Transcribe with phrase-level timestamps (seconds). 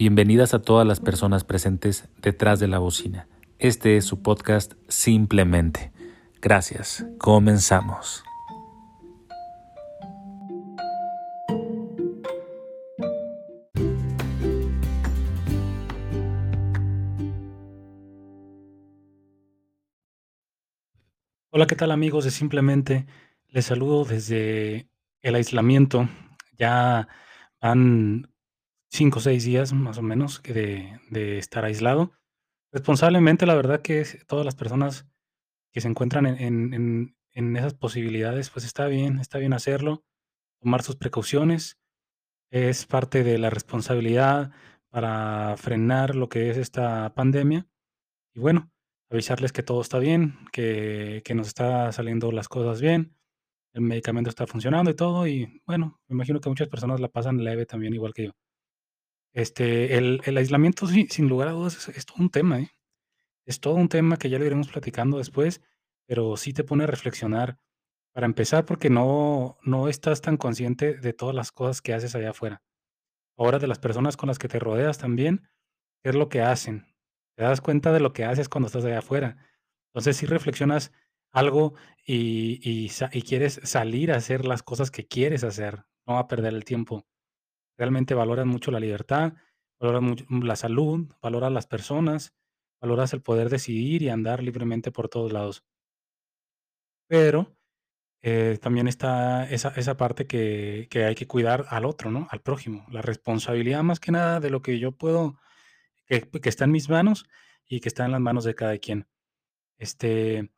[0.00, 3.28] Bienvenidas a todas las personas presentes detrás de la bocina.
[3.58, 5.92] Este es su podcast Simplemente.
[6.40, 7.04] Gracias.
[7.18, 8.24] Comenzamos.
[21.50, 23.04] Hola, ¿qué tal amigos de Simplemente?
[23.48, 24.88] Les saludo desde
[25.20, 26.08] el aislamiento.
[26.56, 27.06] Ya
[27.60, 28.29] han
[28.90, 32.12] cinco o seis días más o menos de, de estar aislado.
[32.72, 35.06] Responsablemente, la verdad que todas las personas
[35.72, 40.04] que se encuentran en, en, en, esas posibilidades, pues está bien, está bien hacerlo,
[40.60, 41.78] tomar sus precauciones,
[42.50, 44.52] es parte de la responsabilidad
[44.88, 47.68] para frenar lo que es esta pandemia.
[48.34, 48.72] Y bueno,
[49.10, 53.16] avisarles que todo está bien, que, que nos está saliendo las cosas bien,
[53.72, 57.44] el medicamento está funcionando y todo, y bueno, me imagino que muchas personas la pasan
[57.44, 58.32] leve también, igual que yo.
[59.34, 62.70] Este, el el aislamiento sí, sin lugar a dudas es todo un tema, ¿eh?
[63.46, 65.62] Es todo un tema que ya lo iremos platicando después,
[66.06, 67.58] pero sí te pone a reflexionar,
[68.14, 72.30] para empezar, porque no no estás tan consciente de todas las cosas que haces allá
[72.30, 72.62] afuera.
[73.38, 75.48] Ahora de las personas con las que te rodeas también,
[76.02, 76.86] qué es lo que hacen.
[77.36, 79.38] Te das cuenta de lo que haces cuando estás allá afuera.
[79.90, 80.92] Entonces, sí reflexionas
[81.32, 81.74] algo
[82.06, 86.54] y y y quieres salir a hacer las cosas que quieres hacer, no a perder
[86.54, 87.04] el tiempo.
[87.80, 89.32] Realmente valoras mucho la libertad,
[89.80, 92.34] valoras mucho la salud, valoras las personas,
[92.78, 95.64] valoras el poder decidir y andar libremente por todos lados.
[97.08, 97.56] Pero,
[98.22, 102.28] eh, también está esa esa parte que que hay que cuidar al otro, ¿no?
[102.30, 102.86] Al prójimo.
[102.90, 105.38] La responsabilidad más que nada de lo que yo puedo
[106.06, 107.26] que que está en mis manos
[107.68, 109.08] y que está en las manos de cada quien.
[109.78, 110.50] Este,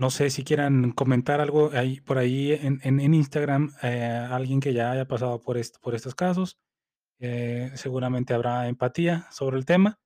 [0.00, 4.72] no sé si quieran comentar algo ahí por ahí en en Instagram, eh, alguien que
[4.72, 6.58] ya haya pasado por por estos casos.
[7.20, 10.00] Eh, seguramente habrá empatía sobre el tema.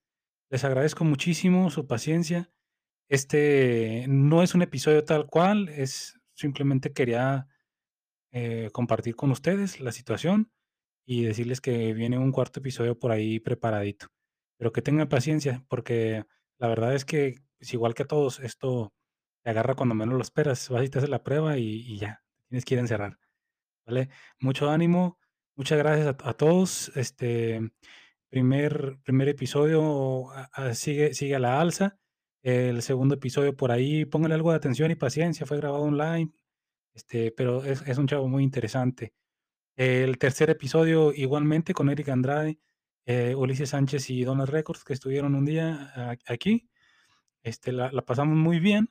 [0.50, 2.50] Les agradezco muchísimo su paciencia.
[3.08, 7.48] Este no es un episodio tal cual, es simplemente quería,
[8.32, 10.50] eh, compartir con ustedes la situación
[11.06, 14.08] y decirles que viene un cuarto episodio por ahí preparadito.
[14.58, 16.24] Pero que tengan paciencia, porque
[16.58, 18.92] la verdad es que, pues, igual que todos, esto
[19.44, 20.68] te agarra cuando menos lo esperas.
[20.70, 23.18] Vas y te haces la prueba y ya, tienes que ir a encerrar,
[23.86, 24.08] ¿vale?
[24.40, 25.18] Mucho ánimo,
[25.56, 26.92] muchas gracias a todos.
[26.96, 27.60] Este,
[28.34, 30.26] primer primer episodio,
[30.74, 31.98] sigue sigue a la alza.
[32.42, 36.32] El segundo episodio por ahí, pónganle algo de atención y paciencia, fue grabado online,
[36.94, 39.14] este, pero es es un chavo muy interesante.
[39.76, 42.58] El tercer episodio, igualmente con Eric Andrade,
[43.06, 45.92] eh, Ulises Sánchez y Donald Records, que estuvieron un día
[46.26, 46.70] aquí.
[47.42, 48.88] Este, la la pasamos muy bien,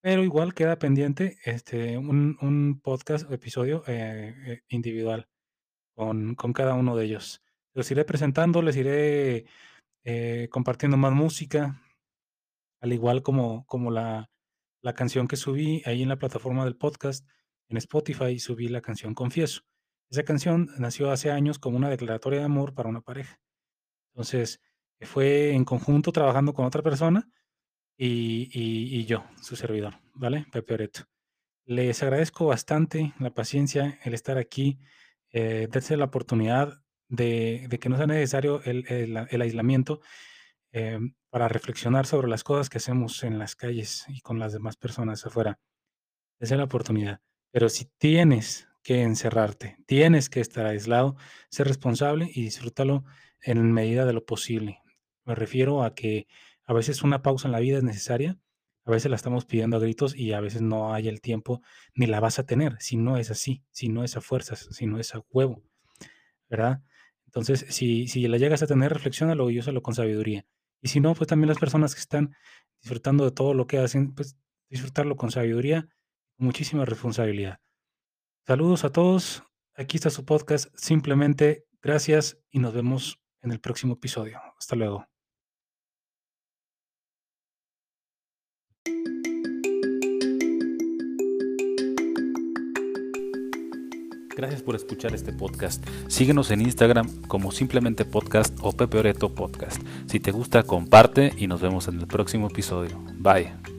[0.00, 5.28] pero igual queda pendiente, este, un un podcast o episodio, eh eh, individual
[5.94, 7.42] con con cada uno de ellos.
[7.74, 9.46] Los iré presentando, les iré,
[10.04, 11.82] eh, compartiendo más música,
[12.80, 14.30] al igual como como la
[14.82, 17.28] la canción que subí ahí en la plataforma del podcast,
[17.68, 19.62] en Spotify, subí la canción Confieso.
[20.10, 23.40] Esa canción nació hace años como una declaratoria de amor para una pareja.
[24.14, 24.60] Entonces,
[25.02, 27.28] fue en conjunto trabajando con otra persona
[27.98, 28.48] y
[29.00, 30.46] y yo, su servidor, ¿vale?
[30.52, 31.02] Pepe Oreto.
[31.66, 34.78] Les agradezco bastante la paciencia, el estar aquí,
[35.32, 38.84] eh, darse la oportunidad de de que no sea necesario el
[39.30, 40.00] el aislamiento,
[40.72, 44.76] em, para reflexionar sobre las cosas que hacemos en las calles y con las demás
[44.76, 45.58] personas afuera.
[46.40, 47.20] Dense la oportunidad.
[47.50, 51.16] Pero si tienes que encerrarte, tienes que estar aislado,
[51.50, 53.04] sé responsable y disfrútalo
[53.42, 54.80] en medida de lo posible.
[55.24, 56.26] Me refiero a que
[56.68, 58.38] a veces una pausa en la vida es necesaria,
[58.84, 61.62] a veces la estamos pidiendo a gritos y a veces no hay el tiempo
[61.94, 64.86] ni la vas a tener, si no es así, si no es a fuerzas, si
[64.86, 65.62] no es a huevo,
[66.48, 66.82] ¿verdad?
[67.24, 70.46] Entonces, si si la llegas a tener, reflexiónalo y úsalo con sabiduría.
[70.82, 72.34] Y si no, pues también las personas que están
[72.82, 74.36] disfrutando de todo lo que hacen, pues
[74.68, 75.88] disfrutarlo con sabiduría,
[76.36, 77.60] muchísima responsabilidad.
[78.46, 79.42] Saludos a todos.
[79.74, 80.68] Aquí está su podcast.
[80.76, 84.38] Simplemente gracias y nos vemos en el próximo episodio.
[84.58, 85.17] Hasta luego.
[94.38, 95.84] Gracias por escuchar este podcast.
[96.06, 99.82] Síguenos en Instagram como simplemente podcast o Pepe Oreto Podcast.
[100.06, 103.02] Si te gusta, comparte y nos vemos en el próximo episodio.
[103.16, 103.77] Bye.